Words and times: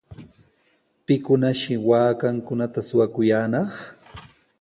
¿Pikunashi 1.05 1.73
waakankunata 1.89 2.79
shuwakuyaanaq? 2.87 3.71